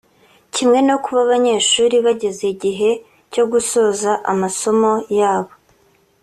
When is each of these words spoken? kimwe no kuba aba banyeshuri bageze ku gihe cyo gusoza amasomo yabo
kimwe 0.53 0.79
no 0.87 0.95
kuba 1.03 1.19
aba 1.21 1.29
banyeshuri 1.31 1.95
bageze 2.05 2.47
ku 2.51 2.55
gihe 2.63 2.89
cyo 3.31 3.43
gusoza 3.51 4.11
amasomo 4.31 4.91
yabo 5.19 5.53